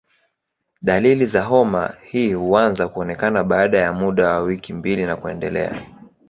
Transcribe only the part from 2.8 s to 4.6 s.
kuonekana baada ya muda wa